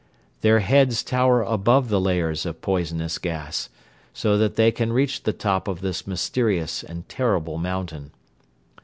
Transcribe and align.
Their 0.39 0.61
heads 0.61 1.03
tower 1.03 1.43
above 1.43 1.89
the 1.89 2.01
layers 2.01 2.43
of 2.47 2.59
poisonous 2.59 3.19
gas, 3.19 3.69
so 4.13 4.35
that 4.39 4.55
they 4.55 4.71
can 4.71 4.91
reach 4.91 5.21
the 5.21 5.31
top 5.31 5.67
of 5.67 5.81
this 5.81 6.07
mysterious 6.07 6.81
and 6.83 7.07
terrible 7.07 7.59
mountain. 7.59 8.09